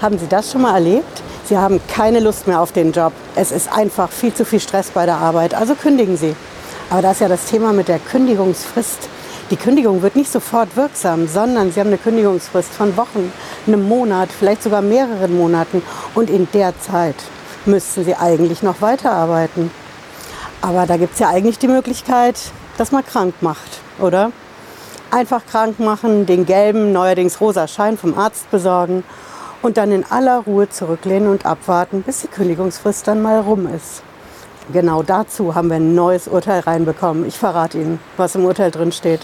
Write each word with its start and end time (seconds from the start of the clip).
Haben 0.00 0.18
Sie 0.18 0.28
das 0.28 0.50
schon 0.50 0.62
mal 0.62 0.72
erlebt? 0.72 1.22
Sie 1.44 1.58
haben 1.58 1.78
keine 1.86 2.20
Lust 2.20 2.46
mehr 2.46 2.62
auf 2.62 2.72
den 2.72 2.92
Job. 2.92 3.12
Es 3.34 3.52
ist 3.52 3.70
einfach 3.70 4.10
viel 4.10 4.32
zu 4.32 4.46
viel 4.46 4.60
Stress 4.60 4.90
bei 4.92 5.04
der 5.04 5.16
Arbeit. 5.16 5.52
Also 5.52 5.74
kündigen 5.74 6.16
Sie. 6.16 6.34
Aber 6.88 7.02
das 7.02 7.14
ist 7.14 7.20
ja 7.20 7.28
das 7.28 7.44
Thema 7.44 7.74
mit 7.74 7.88
der 7.88 7.98
Kündigungsfrist. 7.98 9.10
Die 9.50 9.56
Kündigung 9.56 10.00
wird 10.00 10.16
nicht 10.16 10.32
sofort 10.32 10.74
wirksam, 10.74 11.28
sondern 11.28 11.70
Sie 11.70 11.80
haben 11.80 11.88
eine 11.88 11.98
Kündigungsfrist 11.98 12.72
von 12.72 12.96
Wochen, 12.96 13.30
einem 13.66 13.86
Monat, 13.86 14.30
vielleicht 14.32 14.62
sogar 14.62 14.80
mehreren 14.80 15.36
Monaten. 15.36 15.82
Und 16.14 16.30
in 16.30 16.48
der 16.54 16.72
Zeit 16.80 17.16
müssten 17.66 18.02
Sie 18.02 18.14
eigentlich 18.14 18.62
noch 18.62 18.80
weiterarbeiten. 18.80 19.70
Aber 20.62 20.86
da 20.86 20.96
gibt 20.96 21.12
es 21.12 21.18
ja 21.18 21.28
eigentlich 21.28 21.58
die 21.58 21.68
Möglichkeit, 21.68 22.40
dass 22.78 22.90
man 22.90 23.04
krank 23.04 23.34
macht, 23.42 23.80
oder? 23.98 24.32
Einfach 25.10 25.42
krank 25.44 25.78
machen, 25.78 26.24
den 26.24 26.46
gelben, 26.46 26.92
neuerdings 26.92 27.38
rosa 27.38 27.68
Schein 27.68 27.98
vom 27.98 28.18
Arzt 28.18 28.50
besorgen 28.50 29.04
und 29.62 29.76
dann 29.76 29.92
in 29.92 30.04
aller 30.04 30.38
Ruhe 30.38 30.68
zurücklehnen 30.68 31.28
und 31.28 31.46
abwarten, 31.46 32.02
bis 32.02 32.20
die 32.22 32.28
Kündigungsfrist 32.28 33.06
dann 33.06 33.22
mal 33.22 33.40
rum 33.40 33.66
ist. 33.66 34.02
Genau 34.72 35.02
dazu 35.02 35.54
haben 35.54 35.68
wir 35.68 35.76
ein 35.76 35.94
neues 35.94 36.28
Urteil 36.28 36.60
reinbekommen. 36.60 37.26
Ich 37.26 37.38
verrate 37.38 37.78
Ihnen, 37.78 37.98
was 38.16 38.36
im 38.36 38.44
Urteil 38.44 38.70
drin 38.70 38.92
steht. 38.92 39.20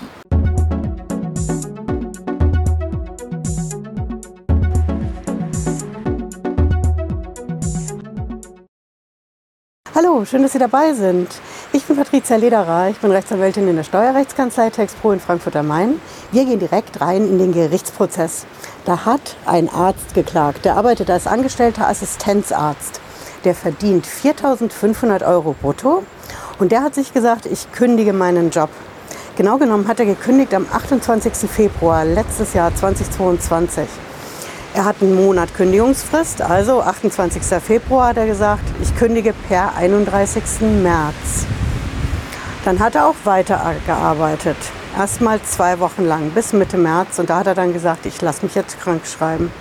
Hallo, 9.95 10.25
schön, 10.25 10.43
dass 10.43 10.53
Sie 10.53 10.59
dabei 10.59 10.93
sind. 10.93 11.29
Ich 11.77 11.85
bin 11.85 11.97
Patricia 11.97 12.37
Lederer, 12.37 12.89
ich 12.89 12.97
bin 13.01 13.11
Rechtsanwältin 13.11 13.69
in 13.69 13.77
der 13.77 13.85
Steuerrechtskanzlei 13.85 14.71
TexPro 14.71 15.13
in 15.13 15.21
Frankfurt 15.21 15.57
am 15.57 15.67
Main. 15.67 16.01
Wir 16.33 16.47
gehen 16.47 16.59
direkt 16.59 17.03
rein 17.03 17.29
in 17.29 17.39
den 17.39 17.53
Gerichtsprozess. 17.53 18.47
Da 18.87 19.05
hat 19.05 19.37
ein 19.45 19.69
Arzt 19.69 20.15
geklagt, 20.15 20.65
der 20.65 20.79
arbeitet 20.79 21.11
als 21.11 21.27
angestellter 21.27 21.87
Assistenzarzt. 21.87 23.03
Der 23.45 23.55
verdient 23.55 24.07
4.500 24.07 25.29
Euro 25.29 25.55
brutto 25.61 26.03
und 26.59 26.73
der 26.73 26.83
hat 26.83 26.95
sich 26.95 27.13
gesagt, 27.13 27.45
ich 27.45 27.71
kündige 27.73 28.15
meinen 28.15 28.49
Job. 28.49 28.71
Genau 29.37 29.59
genommen 29.59 29.87
hat 29.87 30.01
er 30.01 30.07
gekündigt 30.07 30.55
am 30.55 30.67
28. 30.73 31.35
Februar 31.51 32.07
letztes 32.07 32.55
Jahr 32.55 32.75
2022. 32.75 33.87
Er 34.73 34.87
hat 34.87 34.97
einen 35.03 35.15
Monat 35.15 35.55
Kündigungsfrist, 35.55 36.41
also 36.41 36.81
28. 36.81 37.43
Februar 37.63 38.09
hat 38.09 38.17
er 38.17 38.27
gesagt, 38.27 38.65
ich 38.81 38.97
kündige 38.97 39.35
per 39.47 39.77
31. 39.77 40.43
März. 40.83 41.47
Dann 42.67 42.81
hat 42.81 42.97
er 42.97 43.07
auch 43.07 43.15
weitergearbeitet. 43.23 44.57
Erstmal 44.99 45.41
zwei 45.43 45.79
Wochen 45.79 46.05
lang, 46.05 46.31
bis 46.31 46.53
Mitte 46.53 46.77
März. 46.77 47.21
Und 47.21 47.31
da 47.31 47.37
hat 47.37 47.47
er 47.47 47.55
dann 47.55 47.73
gesagt, 47.73 48.07
ich 48.07 48.21
lasse 48.21 48.45
mich 48.45 48.57
jetzt 48.57 48.81
krank 48.81 49.07
schreiben. 49.07 49.53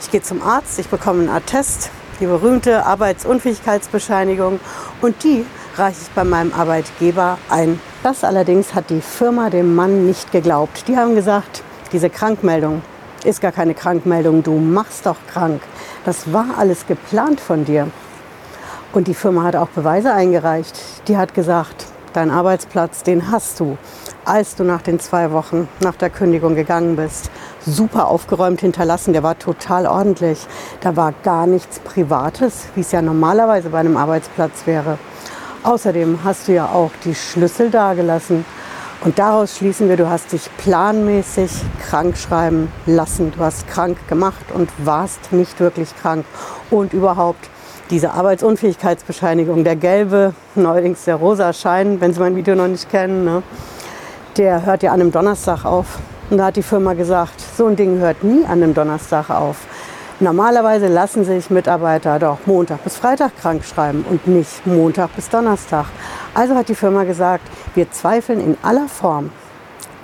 Ich 0.00 0.08
gehe 0.12 0.22
zum 0.22 0.40
Arzt, 0.40 0.78
ich 0.78 0.86
bekomme 0.86 1.22
einen 1.22 1.30
Attest, 1.30 1.90
die 2.20 2.26
berühmte 2.26 2.86
Arbeitsunfähigkeitsbescheinigung. 2.86 4.60
Und 5.02 5.24
die 5.24 5.44
reiche 5.74 6.02
ich 6.02 6.10
bei 6.10 6.22
meinem 6.22 6.54
Arbeitgeber 6.54 7.38
ein. 7.50 7.80
Das 8.04 8.22
allerdings 8.22 8.72
hat 8.72 8.88
die 8.90 9.00
Firma 9.00 9.50
dem 9.50 9.74
Mann 9.74 10.06
nicht 10.06 10.30
geglaubt. 10.30 10.86
Die 10.86 10.96
haben 10.96 11.16
gesagt, 11.16 11.64
diese 11.90 12.08
Krankmeldung, 12.08 12.82
ist 13.24 13.40
gar 13.40 13.50
keine 13.50 13.74
Krankmeldung, 13.74 14.44
du 14.44 14.60
machst 14.60 15.06
doch 15.06 15.18
krank. 15.26 15.60
Das 16.04 16.32
war 16.32 16.56
alles 16.56 16.86
geplant 16.86 17.40
von 17.40 17.64
dir. 17.64 17.88
Und 18.92 19.08
die 19.08 19.14
Firma 19.14 19.42
hat 19.42 19.56
auch 19.56 19.70
Beweise 19.70 20.12
eingereicht. 20.12 20.78
Die 21.08 21.16
hat 21.16 21.34
gesagt, 21.34 21.87
dein 22.08 22.30
Arbeitsplatz, 22.30 23.02
den 23.02 23.30
hast 23.30 23.60
du, 23.60 23.78
als 24.24 24.54
du 24.54 24.64
nach 24.64 24.82
den 24.82 25.00
zwei 25.00 25.32
Wochen 25.32 25.68
nach 25.80 25.94
der 25.94 26.10
Kündigung 26.10 26.54
gegangen 26.54 26.96
bist. 26.96 27.30
Super 27.64 28.08
aufgeräumt 28.08 28.60
hinterlassen, 28.60 29.12
der 29.12 29.22
war 29.22 29.38
total 29.38 29.86
ordentlich. 29.86 30.46
Da 30.80 30.96
war 30.96 31.12
gar 31.22 31.46
nichts 31.46 31.78
Privates, 31.80 32.66
wie 32.74 32.80
es 32.80 32.92
ja 32.92 33.02
normalerweise 33.02 33.70
bei 33.70 33.78
einem 33.78 33.96
Arbeitsplatz 33.96 34.66
wäre. 34.66 34.98
Außerdem 35.62 36.20
hast 36.24 36.48
du 36.48 36.54
ja 36.54 36.66
auch 36.66 36.90
die 37.04 37.14
Schlüssel 37.14 37.70
dagelassen. 37.70 38.44
Und 39.00 39.18
daraus 39.18 39.56
schließen 39.56 39.88
wir, 39.88 39.96
du 39.96 40.10
hast 40.10 40.32
dich 40.32 40.48
planmäßig 40.58 41.52
krank 41.88 42.16
schreiben 42.16 42.72
lassen. 42.86 43.32
Du 43.36 43.44
hast 43.44 43.68
krank 43.68 43.96
gemacht 44.08 44.46
und 44.52 44.70
warst 44.84 45.32
nicht 45.32 45.60
wirklich 45.60 45.94
krank. 45.96 46.24
Und 46.70 46.92
überhaupt 46.92 47.48
diese 47.90 48.12
Arbeitsunfähigkeitsbescheinigung, 48.12 49.64
der 49.64 49.76
gelbe, 49.76 50.34
neuerdings 50.54 51.04
der 51.04 51.16
rosa 51.16 51.52
Schein, 51.52 52.00
wenn 52.00 52.12
Sie 52.12 52.20
mein 52.20 52.36
Video 52.36 52.54
noch 52.54 52.68
nicht 52.68 52.90
kennen, 52.90 53.24
ne, 53.24 53.42
der 54.36 54.64
hört 54.66 54.82
ja 54.82 54.92
an 54.92 55.00
einem 55.00 55.12
Donnerstag 55.12 55.64
auf. 55.64 55.98
Und 56.30 56.38
da 56.38 56.46
hat 56.46 56.56
die 56.56 56.62
Firma 56.62 56.92
gesagt, 56.92 57.40
so 57.40 57.66
ein 57.66 57.76
Ding 57.76 57.98
hört 57.98 58.22
nie 58.22 58.44
an 58.44 58.62
einem 58.62 58.74
Donnerstag 58.74 59.30
auf. 59.30 59.56
Normalerweise 60.20 60.88
lassen 60.88 61.24
sich 61.24 61.48
Mitarbeiter 61.48 62.18
doch 62.18 62.38
Montag 62.44 62.82
bis 62.84 62.96
Freitag 62.96 63.36
krank 63.40 63.64
schreiben 63.64 64.04
und 64.08 64.26
nicht 64.26 64.66
Montag 64.66 65.14
bis 65.14 65.28
Donnerstag. 65.28 65.86
Also 66.34 66.54
hat 66.54 66.68
die 66.68 66.74
Firma 66.74 67.04
gesagt, 67.04 67.44
wir 67.74 67.90
zweifeln 67.90 68.40
in 68.40 68.56
aller 68.62 68.88
Form 68.88 69.30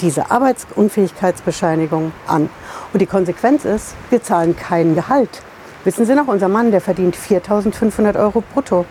diese 0.01 0.31
Arbeitsunfähigkeitsbescheinigung 0.31 2.13
an. 2.27 2.49
Und 2.93 3.01
die 3.01 3.07
Konsequenz 3.07 3.65
ist, 3.65 3.95
wir 4.11 4.23
zahlen 4.23 4.57
kein 4.57 4.95
Gehalt. 4.95 5.43
Wissen 5.85 6.07
Sie 6.07 6.15
noch, 6.15 6.29
unser 6.29 6.49
Mann, 6.49 6.71
der 6.71 6.81
verdient 6.81 7.15
4.500 7.15 8.19
Euro 8.19 8.43
brutto. 8.55 8.87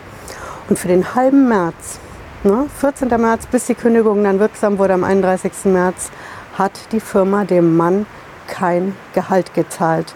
Und 0.69 0.77
für 0.77 0.87
den 0.87 1.15
halben 1.15 1.49
März, 1.49 1.97
ne, 2.43 2.67
14. 2.79 3.07
März, 3.19 3.47
bis 3.47 3.65
die 3.65 3.73
Kündigung 3.73 4.23
dann 4.23 4.39
wirksam 4.39 4.77
wurde 4.77 4.93
am 4.93 5.03
31. 5.03 5.51
März, 5.65 6.11
hat 6.55 6.91
die 6.91 6.99
Firma 6.99 7.45
dem 7.45 7.75
Mann 7.77 8.05
kein 8.47 8.95
Gehalt 9.15 9.55
gezahlt. 9.55 10.13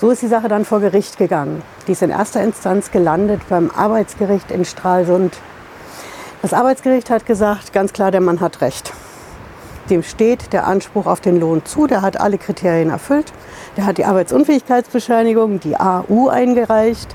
So 0.00 0.10
ist 0.10 0.22
die 0.22 0.28
Sache 0.28 0.48
dann 0.48 0.64
vor 0.64 0.80
Gericht 0.80 1.18
gegangen. 1.18 1.62
Die 1.86 1.92
ist 1.92 2.00
in 2.00 2.08
erster 2.08 2.42
Instanz 2.42 2.90
gelandet 2.90 3.42
beim 3.50 3.70
Arbeitsgericht 3.70 4.50
in 4.50 4.64
Stralsund. 4.64 5.36
Das 6.40 6.54
Arbeitsgericht 6.54 7.10
hat 7.10 7.26
gesagt, 7.26 7.74
ganz 7.74 7.92
klar, 7.92 8.10
der 8.10 8.22
Mann 8.22 8.40
hat 8.40 8.62
recht. 8.62 8.94
Dem 9.90 10.02
steht 10.02 10.52
der 10.52 10.66
Anspruch 10.66 11.06
auf 11.06 11.20
den 11.20 11.38
Lohn 11.38 11.64
zu, 11.64 11.86
der 11.86 12.02
hat 12.02 12.18
alle 12.18 12.38
Kriterien 12.38 12.90
erfüllt. 12.90 13.32
Der 13.76 13.84
hat 13.84 13.98
die 13.98 14.04
Arbeitsunfähigkeitsbescheinigung, 14.04 15.60
die 15.60 15.78
AU, 15.78 16.28
eingereicht. 16.28 17.14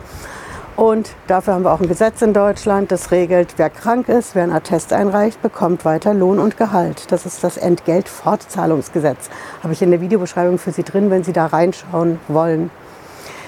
Und 0.76 1.10
dafür 1.28 1.56
haben 1.56 1.66
wir 1.66 1.74
auch 1.74 1.82
ein 1.82 1.90
Gesetz 1.90 2.22
in 2.22 2.34
Deutschland, 2.34 2.90
das 2.90 3.12
regelt, 3.12 3.56
wer 3.58 3.70
krank 3.70 4.08
ist, 4.08 4.34
wer 4.34 4.44
einen 4.44 4.54
Attest 4.54 4.94
einreicht, 4.94 5.42
bekommt 5.42 5.84
weiter 5.84 6.14
Lohn 6.14 6.40
und 6.40 6.56
Gehalt. 6.56 7.12
Das 7.12 7.26
ist 7.26 7.44
das 7.44 7.58
Entgeltfortzahlungsgesetz. 7.58 9.30
Habe 9.62 9.74
ich 9.74 9.82
in 9.82 9.92
der 9.92 10.00
Videobeschreibung 10.00 10.58
für 10.58 10.72
Sie 10.72 10.84
drin, 10.84 11.10
wenn 11.10 11.26
Sie 11.26 11.34
da 11.34 11.48
reinschauen 11.48 12.18
wollen. 12.30 12.70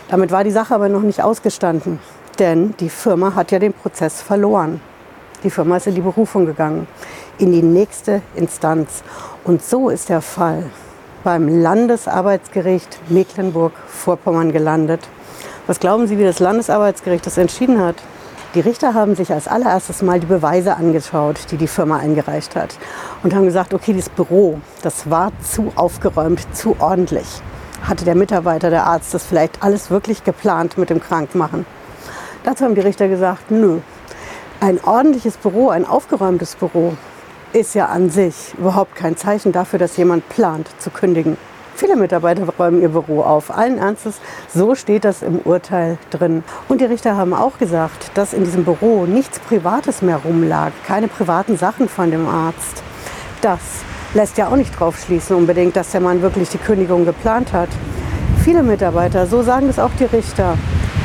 Damit 0.10 0.32
war 0.32 0.44
die 0.44 0.52
Sache 0.52 0.76
aber 0.76 0.90
noch 0.90 1.04
nicht 1.04 1.24
ausgestanden, 1.24 2.00
denn 2.38 2.74
die 2.82 2.90
Firma 2.90 3.34
hat 3.34 3.52
ja 3.52 3.60
den 3.60 3.72
Prozess 3.72 4.22
verloren. 4.22 4.82
Die 5.46 5.50
Firma 5.50 5.78
ist 5.78 5.88
in 5.88 5.96
die 5.96 6.02
Berufung 6.02 6.46
gegangen, 6.46 6.86
in 7.42 7.52
die 7.52 7.64
nächste 7.64 8.22
Instanz. 8.36 9.04
Und 9.44 9.64
so 9.64 9.90
ist 9.90 10.10
der 10.10 10.22
Fall 10.22 10.64
beim 11.24 11.48
Landesarbeitsgericht 11.62 13.00
Mecklenburg-Vorpommern 13.10 14.52
gelandet. 14.52 15.02
Was 15.66 15.80
glauben 15.80 16.08
Sie, 16.08 16.18
wie 16.20 16.24
das 16.24 16.40
Landesarbeitsgericht 16.40 17.26
das 17.26 17.38
entschieden 17.38 17.84
hat? 17.84 17.96
Die 18.54 18.60
Richter 18.60 18.94
haben 18.94 19.16
sich 19.16 19.32
als 19.32 19.48
allererstes 19.48 20.02
mal 20.02 20.20
die 20.20 20.28
Beweise 20.28 20.76
angeschaut, 20.76 21.38
die 21.52 21.58
die 21.58 21.68
Firma 21.68 21.98
eingereicht 21.98 22.56
hat 22.56 22.76
und 23.24 23.34
haben 23.34 23.46
gesagt, 23.46 23.74
okay, 23.74 23.94
das 23.94 24.10
Büro, 24.10 24.60
das 24.84 25.10
war 25.10 25.32
zu 25.42 25.72
aufgeräumt, 25.76 26.46
zu 26.56 26.76
ordentlich. 26.80 27.42
Hatte 27.88 28.06
der 28.06 28.16
Mitarbeiter, 28.16 28.70
der 28.70 28.86
Arzt 28.86 29.14
das 29.14 29.24
vielleicht 29.24 29.64
alles 29.64 29.90
wirklich 29.90 30.24
geplant 30.24 30.78
mit 30.78 30.90
dem 30.90 31.00
Krankmachen? 31.00 31.66
Dazu 32.44 32.66
haben 32.66 32.76
die 32.76 32.82
Richter 32.82 33.08
gesagt, 33.08 33.50
nö. 33.50 33.80
Ein 34.60 34.84
ordentliches 34.84 35.38
Büro, 35.38 35.70
ein 35.70 35.88
aufgeräumtes 35.88 36.56
Büro 36.56 36.94
ist 37.54 37.76
ja 37.76 37.88
an 37.88 38.10
sich 38.10 38.54
überhaupt 38.58 38.96
kein 38.96 39.18
Zeichen 39.18 39.52
dafür, 39.52 39.80
dass 39.80 39.98
jemand 39.98 40.28
plant 40.30 40.70
zu 40.80 40.90
kündigen. 40.90 41.38
Viele 41.76 41.96
Mitarbeiter 41.96 42.46
räumen 42.60 42.82
ihr 42.82 42.90
Büro 42.90 43.22
auf. 43.22 43.50
Allen 43.50 43.78
Ernstes, 43.78 44.16
so 44.54 44.76
steht 44.76 45.04
das 45.04 45.24
im 45.24 45.40
Urteil 45.40 45.98
drin. 46.12 46.44
Und 46.70 46.80
die 46.80 46.86
Richter 46.86 47.18
haben 47.18 47.34
auch 47.34 47.58
gesagt, 47.58 48.12
dass 48.14 48.34
in 48.34 48.44
diesem 48.44 48.66
Büro 48.66 49.06
nichts 49.06 49.40
Privates 49.40 50.02
mehr 50.02 50.18
rumlag, 50.18 50.72
keine 50.86 51.08
privaten 51.08 51.58
Sachen 51.58 51.90
von 51.90 52.12
dem 52.12 52.28
Arzt. 52.28 52.84
Das 53.42 53.60
lässt 54.14 54.38
ja 54.38 54.48
auch 54.48 54.56
nicht 54.56 54.80
drauf 54.80 55.00
schließen 55.00 55.36
unbedingt, 55.36 55.76
dass 55.76 55.92
der 55.92 56.02
Mann 56.02 56.22
wirklich 56.22 56.50
die 56.50 56.58
Kündigung 56.58 57.06
geplant 57.06 57.52
hat. 57.54 57.70
Viele 58.44 58.64
Mitarbeiter, 58.64 59.26
so 59.26 59.42
sagen 59.42 59.68
es 59.68 59.80
auch 59.80 59.92
die 60.00 60.06
Richter, 60.06 60.58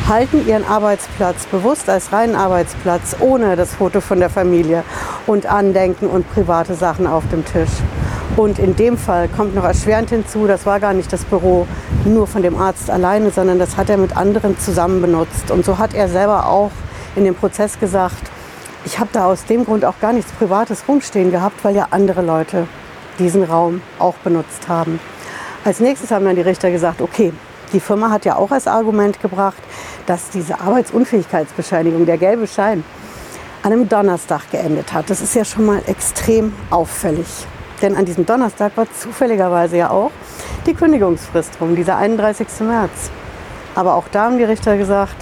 halten 0.08 0.47
ihren 0.47 0.64
Arbeitsplatz 0.64 1.47
bewusst 1.47 1.91
als 1.91 2.12
reinen 2.12 2.37
Arbeitsplatz 2.37 3.17
ohne 3.19 3.56
das 3.56 3.75
Foto 3.75 4.00
von 4.00 4.20
der 4.20 4.31
Familie 4.31 4.85
und 5.26 5.47
Andenken 5.47 6.06
und 6.06 6.32
private 6.32 6.75
Sachen 6.75 7.08
auf 7.08 7.25
dem 7.32 7.44
Tisch. 7.44 7.70
Und 8.37 8.61
in 8.61 8.76
dem 8.76 8.99
Fall 8.99 9.29
kommt 9.29 9.56
noch 9.56 9.64
erschwerend 9.64 10.11
hinzu, 10.11 10.47
das 10.47 10.64
war 10.64 10.79
gar 10.79 10.93
nicht 10.93 11.12
das 11.12 11.25
Büro 11.25 11.67
nur 12.05 12.29
von 12.29 12.43
dem 12.43 12.56
Arzt 12.56 12.88
alleine, 12.88 13.31
sondern 13.32 13.58
das 13.58 13.76
hat 13.76 13.91
er 13.91 13.97
mit 13.97 14.17
anderen 14.17 14.56
zusammen 14.61 15.00
benutzt. 15.00 15.50
Und 15.50 15.64
so 15.64 15.79
hat 15.79 15.93
er 15.93 16.09
selber 16.09 16.47
auch 16.47 16.70
in 17.17 17.25
dem 17.25 17.35
Prozess 17.35 17.81
gesagt, 17.81 18.31
ich 18.85 19.00
habe 19.00 19.11
da 19.12 19.26
aus 19.26 19.44
dem 19.47 19.64
Grund 19.64 19.85
auch 19.85 19.99
gar 20.00 20.12
nichts 20.12 20.31
Privates 20.32 20.85
rumstehen 20.87 21.32
gehabt, 21.32 21.64
weil 21.64 21.75
ja 21.75 21.88
andere 21.91 22.23
Leute 22.23 22.69
diesen 23.19 23.43
Raum 23.43 23.81
auch 23.99 24.14
benutzt 24.17 24.69
haben. 24.69 25.00
Als 25.64 25.81
nächstes 25.81 26.12
haben 26.12 26.25
dann 26.25 26.37
die 26.37 26.43
Richter 26.43 26.70
gesagt, 26.70 27.00
okay, 27.00 27.32
Die 27.72 27.80
Firma 27.80 28.10
hat 28.10 28.24
ja 28.24 28.36
auch 28.36 28.50
als 28.50 28.66
Argument 28.66 29.20
gebracht, 29.20 29.62
dass 30.06 30.30
diese 30.30 30.60
Arbeitsunfähigkeitsbescheinigung, 30.60 32.06
der 32.06 32.18
gelbe 32.18 32.46
Schein, 32.46 32.84
an 33.62 33.72
einem 33.72 33.88
Donnerstag 33.88 34.50
geendet 34.50 34.92
hat. 34.92 35.10
Das 35.10 35.20
ist 35.20 35.34
ja 35.34 35.44
schon 35.44 35.66
mal 35.66 35.82
extrem 35.86 36.52
auffällig. 36.70 37.26
Denn 37.82 37.96
an 37.96 38.04
diesem 38.04 38.24
Donnerstag 38.24 38.76
war 38.76 38.86
zufälligerweise 38.92 39.76
ja 39.76 39.90
auch 39.90 40.10
die 40.66 40.74
Kündigungsfrist 40.74 41.60
rum, 41.60 41.74
dieser 41.76 41.96
31. 41.96 42.46
März. 42.60 43.10
Aber 43.74 43.94
auch 43.96 44.08
da 44.10 44.24
haben 44.24 44.38
die 44.38 44.44
Richter 44.44 44.76
gesagt, 44.76 45.16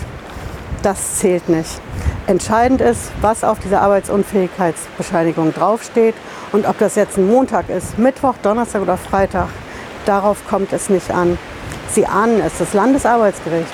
das 0.82 1.18
zählt 1.18 1.48
nicht. 1.48 1.80
Entscheidend 2.26 2.80
ist, 2.80 3.10
was 3.20 3.44
auf 3.44 3.58
dieser 3.58 3.82
Arbeitsunfähigkeitsbescheinigung 3.82 5.52
draufsteht 5.52 6.14
und 6.52 6.66
ob 6.66 6.78
das 6.78 6.94
jetzt 6.94 7.18
ein 7.18 7.26
Montag 7.26 7.68
ist, 7.68 7.98
Mittwoch, 7.98 8.34
Donnerstag 8.42 8.82
oder 8.82 8.96
Freitag. 8.96 9.48
Darauf 10.06 10.46
kommt 10.48 10.72
es 10.72 10.88
nicht 10.88 11.10
an. 11.10 11.38
Sie 11.94 12.06
ahnen 12.06 12.40
es, 12.40 12.58
das 12.58 12.74
Landesarbeitsgericht 12.74 13.72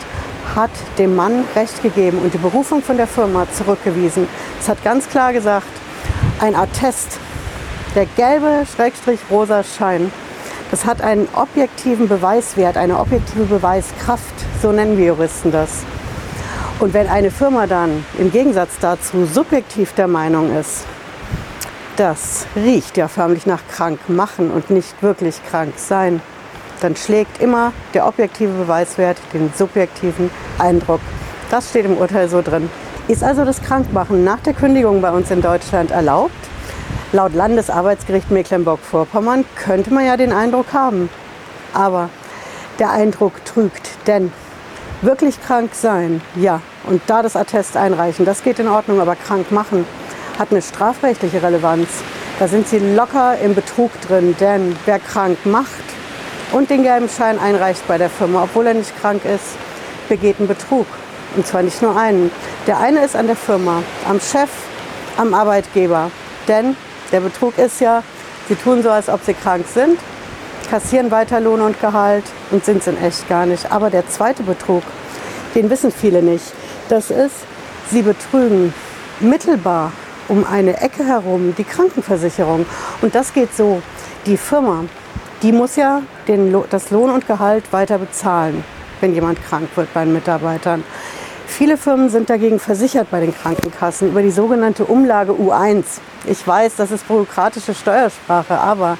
hat 0.54 0.70
dem 0.98 1.16
Mann 1.16 1.44
Recht 1.56 1.82
gegeben 1.82 2.18
und 2.18 2.34
die 2.34 2.38
Berufung 2.38 2.82
von 2.82 2.98
der 2.98 3.06
Firma 3.06 3.46
zurückgewiesen. 3.50 4.28
Es 4.60 4.68
hat 4.68 4.84
ganz 4.84 5.08
klar 5.08 5.32
gesagt, 5.32 5.66
ein 6.38 6.54
Attest, 6.54 7.18
der 7.94 8.04
gelbe 8.04 8.66
Schrägstrich 8.66 9.20
rosa 9.30 9.64
Schein, 9.64 10.12
das 10.70 10.84
hat 10.84 11.00
einen 11.00 11.28
objektiven 11.34 12.08
Beweiswert, 12.08 12.76
eine 12.76 12.98
objektive 12.98 13.44
Beweiskraft, 13.44 14.34
so 14.60 14.70
nennen 14.70 14.98
wir 14.98 15.06
Juristen 15.06 15.50
das. 15.50 15.84
Und 16.78 16.92
wenn 16.92 17.08
eine 17.08 17.30
Firma 17.30 17.66
dann 17.66 18.04
im 18.18 18.30
Gegensatz 18.30 18.72
dazu 18.82 19.24
subjektiv 19.24 19.94
der 19.94 20.08
Meinung 20.08 20.54
ist, 20.54 20.84
das 21.96 22.46
riecht 22.54 22.98
ja 22.98 23.08
förmlich 23.08 23.46
nach 23.46 23.62
krank 23.70 23.98
machen 24.08 24.50
und 24.50 24.68
nicht 24.68 25.02
wirklich 25.02 25.40
krank 25.50 25.72
sein, 25.76 26.20
dann 26.80 26.96
schlägt 26.96 27.40
immer 27.40 27.72
der 27.94 28.06
objektive 28.06 28.52
Beweiswert 28.52 29.18
den 29.32 29.52
subjektiven 29.56 30.30
Eindruck. 30.58 31.00
Das 31.50 31.70
steht 31.70 31.84
im 31.84 31.96
Urteil 31.96 32.28
so 32.28 32.42
drin. 32.42 32.70
Ist 33.08 33.24
also 33.24 33.44
das 33.44 33.60
Krankmachen 33.62 34.24
nach 34.24 34.40
der 34.40 34.54
Kündigung 34.54 35.00
bei 35.00 35.10
uns 35.10 35.30
in 35.30 35.42
Deutschland 35.42 35.90
erlaubt? 35.90 36.32
Laut 37.12 37.34
Landesarbeitsgericht 37.34 38.30
Mecklenburg-Vorpommern 38.30 39.44
könnte 39.56 39.92
man 39.92 40.06
ja 40.06 40.16
den 40.16 40.32
Eindruck 40.32 40.72
haben. 40.72 41.08
Aber 41.74 42.08
der 42.78 42.90
Eindruck 42.90 43.44
trügt, 43.44 43.90
denn 44.06 44.32
wirklich 45.02 45.40
krank 45.42 45.70
sein, 45.74 46.20
ja, 46.36 46.60
und 46.84 47.02
da 47.08 47.22
das 47.22 47.36
Attest 47.36 47.76
einreichen, 47.76 48.24
das 48.24 48.42
geht 48.42 48.58
in 48.58 48.68
Ordnung, 48.68 49.00
aber 49.00 49.16
krank 49.16 49.50
machen 49.50 49.84
hat 50.38 50.50
eine 50.50 50.62
strafrechtliche 50.62 51.42
Relevanz. 51.42 51.88
Da 52.38 52.48
sind 52.48 52.66
Sie 52.66 52.78
locker 52.78 53.38
im 53.38 53.54
Betrug 53.54 53.90
drin, 54.00 54.34
denn 54.40 54.74
wer 54.86 54.98
krank 54.98 55.36
macht, 55.44 55.84
und 56.52 56.70
den 56.70 56.82
gelben 56.82 57.08
Schein 57.08 57.38
einreicht 57.38 57.86
bei 57.86 57.98
der 57.98 58.10
Firma, 58.10 58.44
obwohl 58.44 58.66
er 58.66 58.74
nicht 58.74 58.98
krank 59.00 59.24
ist, 59.24 59.56
begeht 60.08 60.38
einen 60.38 60.48
Betrug. 60.48 60.86
Und 61.36 61.46
zwar 61.46 61.62
nicht 61.62 61.80
nur 61.80 61.96
einen. 61.96 62.30
Der 62.66 62.78
eine 62.78 63.04
ist 63.04 63.14
an 63.14 63.26
der 63.26 63.36
Firma, 63.36 63.82
am 64.08 64.20
Chef, 64.20 64.50
am 65.16 65.32
Arbeitgeber. 65.32 66.10
Denn 66.48 66.76
der 67.12 67.20
Betrug 67.20 67.56
ist 67.58 67.80
ja, 67.80 68.02
sie 68.48 68.56
tun 68.56 68.82
so, 68.82 68.90
als 68.90 69.08
ob 69.08 69.20
sie 69.24 69.34
krank 69.34 69.64
sind, 69.72 69.98
kassieren 70.68 71.10
weiter 71.10 71.40
Lohn 71.40 71.60
und 71.60 71.80
Gehalt 71.80 72.24
und 72.50 72.64
sind 72.64 72.78
es 72.78 72.88
in 72.88 73.00
echt 73.00 73.28
gar 73.28 73.46
nicht. 73.46 73.70
Aber 73.70 73.90
der 73.90 74.08
zweite 74.08 74.42
Betrug, 74.42 74.82
den 75.54 75.70
wissen 75.70 75.92
viele 75.92 76.22
nicht, 76.22 76.44
das 76.88 77.10
ist, 77.10 77.36
sie 77.90 78.02
betrügen 78.02 78.74
mittelbar 79.20 79.92
um 80.28 80.46
eine 80.46 80.80
Ecke 80.80 81.04
herum 81.04 81.54
die 81.56 81.64
Krankenversicherung. 81.64 82.66
Und 83.02 83.14
das 83.14 83.32
geht 83.32 83.54
so. 83.56 83.82
Die 84.26 84.36
Firma 84.36 84.84
die 85.42 85.52
muss 85.52 85.76
ja 85.76 86.02
den, 86.28 86.54
das 86.68 86.90
Lohn 86.90 87.10
und 87.10 87.26
Gehalt 87.26 87.72
weiter 87.72 87.98
bezahlen, 87.98 88.62
wenn 89.00 89.14
jemand 89.14 89.42
krank 89.42 89.68
wird 89.74 89.92
bei 89.94 90.04
den 90.04 90.12
Mitarbeitern. 90.12 90.84
Viele 91.46 91.76
Firmen 91.76 92.10
sind 92.10 92.30
dagegen 92.30 92.60
versichert 92.60 93.10
bei 93.10 93.20
den 93.20 93.34
Krankenkassen 93.34 94.10
über 94.10 94.22
die 94.22 94.30
sogenannte 94.30 94.84
Umlage 94.84 95.32
U1. 95.32 95.84
Ich 96.26 96.46
weiß, 96.46 96.76
das 96.76 96.90
ist 96.90 97.08
bürokratische 97.08 97.74
Steuersprache, 97.74 98.58
aber 98.58 98.98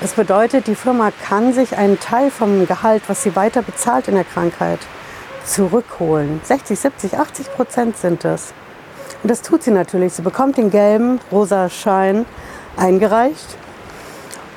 das 0.00 0.12
bedeutet, 0.12 0.66
die 0.66 0.74
Firma 0.74 1.12
kann 1.26 1.52
sich 1.52 1.76
einen 1.76 2.00
Teil 2.00 2.30
vom 2.30 2.66
Gehalt, 2.66 3.02
was 3.06 3.22
sie 3.22 3.36
weiter 3.36 3.62
bezahlt 3.62 4.08
in 4.08 4.14
der 4.14 4.24
Krankheit, 4.24 4.80
zurückholen. 5.44 6.40
60, 6.42 6.78
70, 6.78 7.18
80 7.18 7.52
Prozent 7.54 7.96
sind 7.96 8.24
das. 8.24 8.52
Und 9.22 9.30
das 9.30 9.42
tut 9.42 9.62
sie 9.62 9.70
natürlich. 9.70 10.14
Sie 10.14 10.22
bekommt 10.22 10.56
den 10.56 10.70
gelben 10.70 11.20
rosa 11.30 11.68
Schein 11.68 12.26
eingereicht 12.76 13.56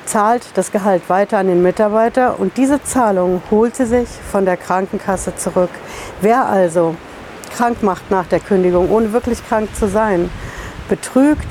zahlt 0.08 0.42
das 0.54 0.72
Gehalt 0.72 1.08
weiter 1.08 1.38
an 1.38 1.48
den 1.48 1.62
Mitarbeiter 1.62 2.40
und 2.40 2.56
diese 2.56 2.82
Zahlung 2.82 3.42
holt 3.50 3.76
sie 3.76 3.84
sich 3.84 4.08
von 4.08 4.46
der 4.46 4.56
Krankenkasse 4.56 5.36
zurück. 5.36 5.70
Wer 6.22 6.46
also 6.46 6.96
krank 7.54 7.82
macht 7.82 8.10
nach 8.10 8.26
der 8.26 8.40
Kündigung, 8.40 8.90
ohne 8.90 9.12
wirklich 9.12 9.46
krank 9.46 9.68
zu 9.74 9.86
sein, 9.86 10.30
betrügt, 10.88 11.46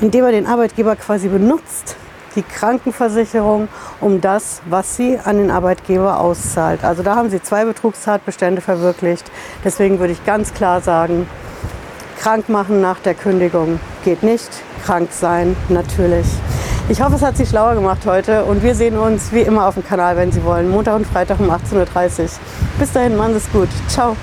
indem 0.00 0.24
er 0.24 0.32
den 0.32 0.46
Arbeitgeber 0.46 0.96
quasi 0.96 1.28
benutzt, 1.28 1.96
die 2.36 2.42
Krankenversicherung, 2.42 3.68
um 4.00 4.20
das, 4.20 4.62
was 4.64 4.96
sie 4.96 5.18
an 5.22 5.36
den 5.36 5.50
Arbeitgeber 5.50 6.20
auszahlt. 6.20 6.84
Also 6.84 7.02
da 7.02 7.14
haben 7.14 7.30
sie 7.30 7.42
zwei 7.42 7.64
Betrugstatbestände 7.64 8.60
verwirklicht. 8.60 9.30
Deswegen 9.62 10.00
würde 10.00 10.14
ich 10.14 10.24
ganz 10.24 10.52
klar 10.54 10.80
sagen, 10.80 11.28
krank 12.18 12.48
machen 12.48 12.80
nach 12.80 12.98
der 13.00 13.14
Kündigung 13.14 13.78
geht 14.04 14.22
nicht, 14.22 14.50
krank 14.84 15.10
sein 15.12 15.54
natürlich. 15.68 16.26
Ich 16.90 17.00
hoffe, 17.00 17.14
es 17.14 17.22
hat 17.22 17.38
Sie 17.38 17.46
schlauer 17.46 17.74
gemacht 17.74 18.00
heute 18.04 18.44
und 18.44 18.62
wir 18.62 18.74
sehen 18.74 18.98
uns 18.98 19.32
wie 19.32 19.40
immer 19.40 19.66
auf 19.66 19.74
dem 19.74 19.82
Kanal, 19.82 20.18
wenn 20.18 20.30
Sie 20.32 20.44
wollen. 20.44 20.68
Montag 20.68 20.96
und 20.96 21.06
Freitag 21.06 21.40
um 21.40 21.50
18.30 21.50 22.24
Uhr. 22.24 22.28
Bis 22.78 22.92
dahin, 22.92 23.16
machen 23.16 23.32
Sie 23.32 23.38
es 23.38 23.50
gut. 23.50 23.68
Ciao. 23.88 24.14